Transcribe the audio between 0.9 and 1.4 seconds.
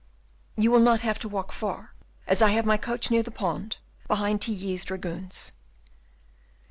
have to